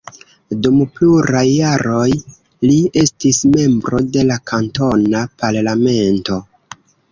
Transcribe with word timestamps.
Dum 0.67 0.77
pluraj 0.93 1.43
jaroj 1.49 2.07
li 2.69 2.79
estis 3.03 3.43
membro 3.59 4.01
de 4.17 4.27
la 4.33 4.41
kantona 4.55 5.25
parlamento. 5.45 6.43